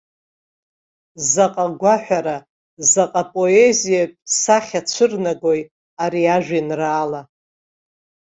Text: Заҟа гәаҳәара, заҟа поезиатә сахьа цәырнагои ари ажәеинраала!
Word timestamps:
Заҟа 1.31 1.65
гәаҳәара, 1.79 2.37
заҟа 2.91 3.23
поезиатә 3.33 4.17
сахьа 4.41 4.81
цәырнагои 4.89 5.61
ари 6.03 6.23
ажәеинраала! 6.35 7.21